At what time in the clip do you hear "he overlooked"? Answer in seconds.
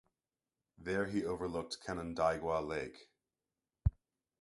1.05-1.77